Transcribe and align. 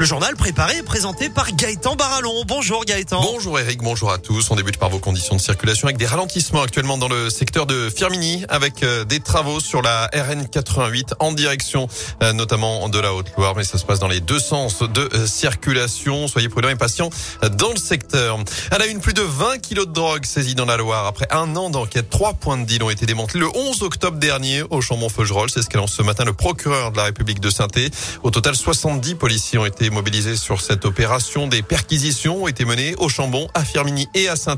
Le 0.00 0.06
journal 0.06 0.34
préparé 0.34 0.78
et 0.78 0.82
présenté 0.82 1.28
par 1.28 1.52
Gaëtan 1.52 1.94
Barallon. 1.94 2.44
Bonjour 2.46 2.86
Gaëtan. 2.86 3.20
Bonjour 3.20 3.60
Eric, 3.60 3.82
bonjour 3.82 4.10
à 4.10 4.16
tous. 4.16 4.50
On 4.50 4.56
débute 4.56 4.78
par 4.78 4.88
vos 4.88 4.98
conditions 4.98 5.36
de 5.36 5.40
circulation 5.42 5.88
avec 5.88 5.98
des 5.98 6.06
ralentissements 6.06 6.62
actuellement 6.62 6.96
dans 6.96 7.08
le 7.08 7.28
secteur 7.28 7.66
de 7.66 7.90
Firmini 7.90 8.46
avec 8.48 8.82
euh, 8.82 9.04
des 9.04 9.20
travaux 9.20 9.60
sur 9.60 9.82
la 9.82 10.08
RN 10.14 10.48
88 10.48 11.16
en 11.18 11.32
direction 11.32 11.86
euh, 12.22 12.32
notamment 12.32 12.88
de 12.88 12.98
la 12.98 13.12
Haute-Loire. 13.12 13.54
Mais 13.56 13.64
ça 13.64 13.76
se 13.76 13.84
passe 13.84 13.98
dans 13.98 14.08
les 14.08 14.20
deux 14.20 14.38
sens 14.38 14.82
de 14.82 15.06
euh, 15.12 15.26
circulation. 15.26 16.28
Soyez 16.28 16.48
prudents 16.48 16.70
et 16.70 16.76
patients 16.76 17.10
dans 17.58 17.72
le 17.72 17.76
secteur. 17.76 18.38
À 18.70 18.78
la 18.78 18.86
une, 18.86 19.00
plus 19.00 19.12
de 19.12 19.20
20 19.20 19.58
kilos 19.58 19.86
de 19.86 19.92
drogue 19.92 20.24
saisis 20.24 20.54
dans 20.54 20.64
la 20.64 20.78
Loire. 20.78 21.04
Après 21.04 21.26
un 21.30 21.54
an 21.56 21.68
d'enquête, 21.68 22.08
trois 22.08 22.32
points 22.32 22.56
de 22.56 22.64
deal 22.64 22.82
ont 22.82 22.88
été 22.88 23.04
démantelés 23.04 23.40
le 23.40 23.54
11 23.54 23.82
octobre 23.82 24.16
dernier 24.16 24.62
au 24.70 24.80
Chambon-Feugerolles. 24.80 25.50
C'est 25.50 25.60
ce 25.60 25.68
qu'annonce 25.68 25.92
ce 25.92 26.02
matin 26.02 26.24
le 26.24 26.32
procureur 26.32 26.90
de 26.90 26.96
la 26.96 27.04
République 27.04 27.40
de 27.40 27.50
saint 27.50 27.68
Au 28.22 28.30
total, 28.30 28.56
70 28.56 29.16
policiers 29.16 29.58
ont 29.58 29.66
été 29.66 29.89
mobilisés 29.90 30.36
sur 30.36 30.60
cette 30.60 30.84
opération. 30.84 31.46
Des 31.46 31.62
perquisitions 31.62 32.44
ont 32.44 32.48
été 32.48 32.64
menées 32.64 32.94
au 32.98 33.08
Chambon, 33.08 33.48
à 33.54 33.64
Firmini 33.64 34.08
et 34.14 34.28
à 34.28 34.36
saint 34.36 34.56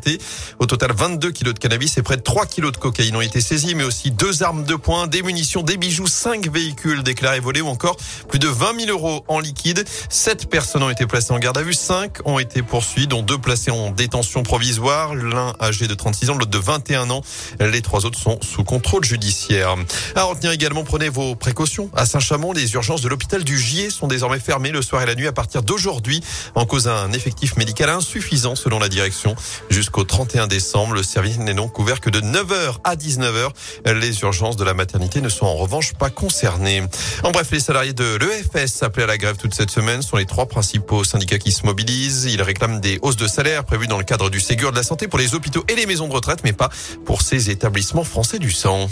Au 0.58 0.66
total, 0.66 0.92
22 0.94 1.30
kilos 1.30 1.54
de 1.54 1.58
cannabis 1.58 1.96
et 1.98 2.02
près 2.02 2.16
de 2.16 2.22
3 2.22 2.46
kilos 2.46 2.72
de 2.72 2.76
cocaïne 2.76 3.16
ont 3.16 3.20
été 3.20 3.40
saisis, 3.40 3.74
mais 3.74 3.84
aussi 3.84 4.10
deux 4.10 4.42
armes 4.42 4.64
de 4.64 4.74
poing, 4.74 5.06
des 5.06 5.22
munitions, 5.22 5.62
des 5.62 5.76
bijoux, 5.76 6.06
cinq 6.06 6.52
véhicules 6.52 7.02
déclarés 7.02 7.40
volés 7.40 7.60
ou 7.60 7.68
encore 7.68 7.96
plus 8.28 8.38
de 8.38 8.48
20 8.48 8.86
000 8.86 8.90
euros 8.90 9.24
en 9.28 9.40
liquide. 9.40 9.84
Sept 10.08 10.48
personnes 10.48 10.82
ont 10.82 10.90
été 10.90 11.06
placées 11.06 11.32
en 11.32 11.38
garde 11.38 11.58
à 11.58 11.62
vue, 11.62 11.74
cinq 11.74 12.18
ont 12.24 12.38
été 12.38 12.62
poursuivies, 12.62 13.06
dont 13.06 13.22
deux 13.22 13.38
placées 13.38 13.70
en 13.70 13.90
détention 13.90 14.42
provisoire, 14.42 15.14
l'un 15.14 15.54
âgé 15.60 15.86
de 15.86 15.94
36 15.94 16.30
ans, 16.30 16.34
l'autre 16.34 16.50
de 16.50 16.58
21 16.58 17.10
ans. 17.10 17.22
Les 17.60 17.82
trois 17.82 18.06
autres 18.06 18.18
sont 18.18 18.38
sous 18.42 18.64
contrôle 18.64 19.04
judiciaire. 19.04 19.76
À 20.14 20.24
retenir 20.24 20.52
également, 20.52 20.84
prenez 20.84 21.08
vos 21.08 21.34
précautions. 21.34 21.90
À 21.94 22.06
Saint-Chamond, 22.06 22.52
les 22.52 22.74
urgences 22.74 23.02
de 23.02 23.08
l'hôpital 23.08 23.44
du 23.44 23.58
Gier 23.58 23.90
sont 23.90 24.06
désormais 24.06 24.40
fermées 24.40 24.70
le 24.70 24.82
soir 24.82 25.02
et 25.02 25.06
la 25.06 25.14
nuit 25.14 25.21
à 25.26 25.32
partir 25.32 25.62
d'aujourd'hui 25.62 26.22
en 26.54 26.66
cause 26.66 26.84
d'un 26.84 27.12
effectif 27.12 27.56
médical 27.56 27.90
insuffisant 27.90 28.54
selon 28.56 28.78
la 28.78 28.88
direction. 28.88 29.34
Jusqu'au 29.70 30.04
31 30.04 30.46
décembre, 30.46 30.94
le 30.94 31.02
service 31.02 31.38
n'est 31.38 31.54
donc 31.54 31.78
ouvert 31.78 32.00
que 32.00 32.10
de 32.10 32.20
9h 32.20 32.76
à 32.84 32.96
19h. 32.96 33.50
Les 33.94 34.20
urgences 34.22 34.56
de 34.56 34.64
la 34.64 34.74
maternité 34.74 35.20
ne 35.20 35.28
sont 35.28 35.46
en 35.46 35.54
revanche 35.54 35.94
pas 35.94 36.10
concernées. 36.10 36.82
En 37.22 37.30
bref, 37.30 37.48
les 37.50 37.60
salariés 37.60 37.92
de 37.92 38.16
l'EFS 38.16 38.82
appelés 38.82 39.04
à 39.04 39.06
la 39.06 39.18
grève 39.18 39.36
toute 39.36 39.54
cette 39.54 39.70
semaine 39.70 40.02
sont 40.02 40.16
les 40.16 40.26
trois 40.26 40.46
principaux 40.46 41.04
syndicats 41.04 41.38
qui 41.38 41.52
se 41.52 41.64
mobilisent. 41.64 42.24
Ils 42.24 42.42
réclament 42.42 42.80
des 42.80 42.98
hausses 43.02 43.16
de 43.16 43.26
salaire 43.26 43.64
prévues 43.64 43.88
dans 43.88 43.98
le 43.98 44.04
cadre 44.04 44.30
du 44.30 44.40
Ségur 44.40 44.70
de 44.70 44.76
la 44.76 44.82
santé 44.82 45.08
pour 45.08 45.18
les 45.18 45.34
hôpitaux 45.34 45.64
et 45.68 45.74
les 45.74 45.86
maisons 45.86 46.08
de 46.08 46.14
retraite, 46.14 46.40
mais 46.44 46.52
pas 46.52 46.70
pour 47.04 47.22
ces 47.22 47.50
établissements 47.50 48.04
français 48.04 48.38
du 48.38 48.50
sang. 48.50 48.88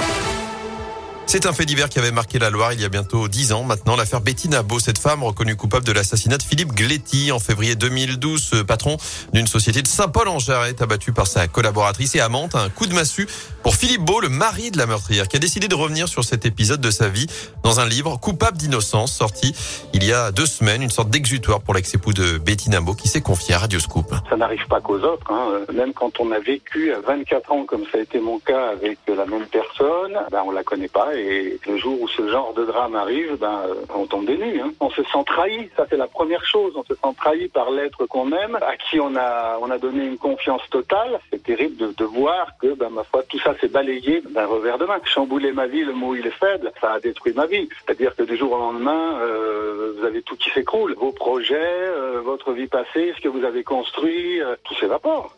C'est 1.33 1.47
un 1.47 1.53
fait 1.53 1.65
divers 1.65 1.89
qui 1.89 2.01
avait 2.01 2.11
marqué 2.11 2.41
la 2.41 2.51
Loire 2.51 2.73
il 2.73 2.81
y 2.81 2.85
a 2.85 2.89
bientôt 2.89 3.29
dix 3.29 3.53
ans 3.53 3.63
maintenant. 3.63 3.95
L'affaire 3.95 4.21
Bettina 4.21 4.65
Beau, 4.65 4.81
cette 4.81 4.99
femme 4.99 5.23
reconnue 5.23 5.55
coupable 5.55 5.87
de 5.87 5.93
l'assassinat 5.93 6.39
de 6.39 6.43
Philippe 6.43 6.73
Gletti 6.73 7.31
en 7.31 7.39
février 7.39 7.77
2012. 7.77 8.43
Ce 8.43 8.57
patron 8.63 8.97
d'une 9.33 9.47
société 9.47 9.81
de 9.81 9.87
Saint-Paul-en-Jarret 9.87 10.75
abattu 10.83 11.13
par 11.13 11.29
sa 11.29 11.47
collaboratrice 11.47 12.17
et 12.17 12.21
amante. 12.21 12.57
Un 12.57 12.69
coup 12.69 12.87
de 12.87 12.95
massue 12.95 13.29
pour 13.63 13.77
Philippe 13.77 14.01
Beau, 14.01 14.19
le 14.19 14.29
mari 14.29 14.73
de 14.73 14.79
la 14.79 14.87
meurtrière, 14.87 15.29
qui 15.29 15.37
a 15.37 15.39
décidé 15.39 15.69
de 15.69 15.75
revenir 15.77 16.09
sur 16.09 16.25
cet 16.25 16.47
épisode 16.47 16.81
de 16.81 16.91
sa 16.91 17.09
vie 17.09 17.29
dans 17.63 17.79
un 17.79 17.87
livre 17.87 18.19
Coupable 18.19 18.59
d'innocence 18.59 19.13
sorti 19.13 19.55
il 19.95 20.03
y 20.03 20.13
a 20.13 20.33
deux 20.33 20.47
semaines, 20.47 20.83
une 20.83 20.91
sorte 20.91 21.11
d'exutoire 21.11 21.61
pour 21.61 21.75
l'ex-époux 21.75 22.13
de 22.13 22.39
Bettina 22.39 22.81
Beau 22.81 22.95
qui 22.95 23.07
s'est 23.07 23.21
confié 23.21 23.55
à 23.55 23.59
Radio 23.59 23.79
Scoop. 23.79 24.13
Ça 24.29 24.37
n'arrive 24.37 24.67
pas 24.67 24.81
qu'aux 24.81 24.99
autres. 24.99 25.31
Hein. 25.31 25.61
Même 25.73 25.93
quand 25.93 26.19
on 26.19 26.33
a 26.33 26.41
vécu 26.41 26.93
à 26.93 26.99
24 26.99 27.53
ans, 27.53 27.65
comme 27.67 27.85
ça 27.93 27.99
a 27.99 28.01
été 28.01 28.19
mon 28.19 28.41
cas 28.41 28.71
avec 28.73 28.99
la 29.07 29.27
même 29.27 29.47
personne, 29.47 30.19
ben 30.33 30.43
on 30.45 30.51
la 30.51 30.65
connaît 30.65 30.89
pas 30.89 31.20
le 31.67 31.77
jour 31.77 32.01
où 32.01 32.09
ce 32.09 32.29
genre 32.29 32.53
de 32.55 32.65
drame 32.65 32.95
arrive, 32.95 33.37
ben, 33.37 33.63
on 33.95 34.07
tombe 34.07 34.27
des. 34.27 34.61
Hein. 34.61 34.73
On 34.81 34.91
se 34.91 35.03
sent 35.03 35.25
trahi, 35.27 35.71
ça 35.77 35.87
c'est 35.89 35.97
la 35.97 36.07
première 36.07 36.45
chose. 36.45 36.73
On 36.77 36.85
se 36.85 36.95
sent 36.95 37.15
trahi 37.17 37.49
par 37.49 37.71
l'être 37.71 38.07
qu'on 38.07 38.33
aime, 38.33 38.57
à 38.61 38.77
qui 38.77 39.01
on 39.01 39.15
a, 39.17 39.59
on 39.61 39.71
a 39.71 39.79
donné 39.79 40.05
une 40.05 40.19
confiance 40.19 40.63
totale. 40.71 41.21
C'est 41.31 41.43
terrible 41.43 41.77
de, 41.77 41.93
de, 41.97 42.05
voir 42.05 42.49
que, 42.61 42.75
ben, 42.75 42.91
ma 42.91 43.05
foi, 43.05 43.23
tout 43.29 43.39
ça 43.39 43.55
s'est 43.61 43.69
balayé 43.69 44.23
d'un 44.31 44.47
revers 44.47 44.79
de 44.79 44.87
main. 44.87 45.01
Chambouler 45.05 45.53
ma 45.53 45.67
vie, 45.67 45.85
le 45.85 45.93
mot 45.93 46.15
il 46.15 46.27
est 46.27 46.39
faible, 46.39 46.73
ça 46.81 46.93
a 46.95 47.01
détruit 47.01 47.33
ma 47.35 47.47
vie. 47.47 47.69
C'est-à-dire 47.85 48.15
que 48.15 48.23
du 48.23 48.37
jour 48.37 48.53
au 48.53 48.59
lendemain, 48.59 49.19
euh, 49.21 49.95
vous 49.99 50.05
avez 50.05 50.23
tout 50.23 50.37
qui 50.37 50.51
s'écroule. 50.51 50.95
Vos 50.95 51.13
projets, 51.13 51.57
euh, 51.57 52.21
votre 52.23 52.53
vie 52.53 52.67
passée, 52.67 53.13
ce 53.17 53.21
que 53.21 53.29
vous 53.29 53.45
avez 53.45 53.65
construit, 53.65 54.41
euh, 54.41 54.57
tout 54.65 54.75
s'évapore. 54.75 55.35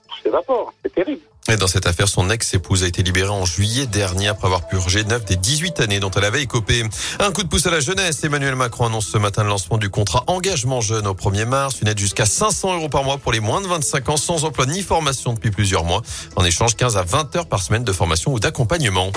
C'est 0.82 0.94
terrible. 0.94 1.20
Et 1.48 1.56
dans 1.56 1.66
cette 1.66 1.86
affaire, 1.86 2.08
son 2.08 2.30
ex-épouse 2.30 2.84
a 2.84 2.86
été 2.86 3.02
libérée 3.02 3.28
en 3.28 3.44
juillet 3.44 3.86
dernier 3.86 4.28
après 4.28 4.46
avoir 4.46 4.68
purgé 4.68 5.02
9 5.04 5.24
des 5.24 5.36
18 5.36 5.80
années 5.80 5.98
dont 5.98 6.10
elle 6.10 6.24
avait 6.24 6.42
écopé. 6.42 6.84
Un 7.18 7.32
coup 7.32 7.42
de 7.42 7.48
pouce 7.48 7.66
à 7.66 7.70
la 7.70 7.80
jeunesse. 7.80 8.22
Emmanuel 8.22 8.54
Macron 8.54 8.86
annonce 8.86 9.06
ce 9.06 9.18
matin 9.18 9.42
le 9.42 9.48
lancement 9.48 9.76
du 9.76 9.90
contrat 9.90 10.22
engagement 10.28 10.80
jeune 10.80 11.06
au 11.06 11.14
1er 11.14 11.46
mars. 11.46 11.80
Une 11.80 11.88
aide 11.88 11.98
jusqu'à 11.98 12.26
500 12.26 12.76
euros 12.76 12.88
par 12.88 13.02
mois 13.02 13.18
pour 13.18 13.32
les 13.32 13.40
moins 13.40 13.60
de 13.60 13.66
25 13.66 14.08
ans 14.10 14.16
sans 14.16 14.44
emploi 14.44 14.66
ni 14.66 14.82
formation 14.82 15.32
depuis 15.32 15.50
plusieurs 15.50 15.84
mois. 15.84 16.02
En 16.36 16.44
échange, 16.44 16.76
15 16.76 16.96
à 16.96 17.02
20 17.02 17.36
heures 17.36 17.46
par 17.46 17.60
semaine 17.60 17.84
de 17.84 17.92
formation 17.92 18.32
ou 18.32 18.38
d'accompagnement. 18.38 19.10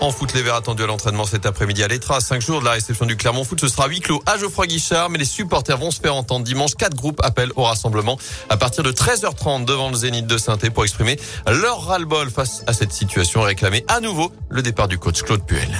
En 0.00 0.10
foot, 0.10 0.34
les 0.34 0.42
Verts 0.42 0.56
attendus 0.56 0.82
à 0.82 0.86
l'entraînement 0.86 1.24
cet 1.24 1.46
après-midi 1.46 1.82
à 1.82 1.88
l'Etra. 1.88 2.20
Cinq 2.20 2.42
jours 2.42 2.60
de 2.60 2.64
la 2.64 2.72
réception 2.72 3.06
du 3.06 3.16
Clermont 3.16 3.44
Foot, 3.44 3.60
ce 3.60 3.68
sera 3.68 3.88
huis 3.88 4.00
clos 4.00 4.22
à 4.26 4.36
Geoffroy 4.36 4.66
Guichard, 4.66 5.08
mais 5.08 5.18
les 5.18 5.24
supporters 5.24 5.78
vont 5.78 5.90
se 5.90 6.00
faire 6.00 6.14
entendre 6.14 6.44
dimanche. 6.44 6.74
Quatre 6.74 6.94
groupes 6.94 7.20
appellent 7.22 7.52
au 7.56 7.62
rassemblement 7.62 8.18
à 8.50 8.56
partir 8.56 8.84
de 8.84 8.92
13h30 8.92 9.64
devant 9.64 9.88
le 9.88 9.96
Zénith 9.96 10.26
de 10.26 10.38
saint 10.38 10.58
pour 10.72 10.84
exprimer 10.84 11.18
leur 11.46 11.86
ras-le-bol 11.86 12.30
face 12.30 12.64
à 12.66 12.72
cette 12.72 12.92
situation 12.92 13.42
et 13.42 13.46
réclamer 13.46 13.84
à 13.88 14.00
nouveau 14.00 14.30
le 14.50 14.62
départ 14.62 14.88
du 14.88 14.98
coach 14.98 15.22
Claude 15.22 15.44
Puel. 15.44 15.70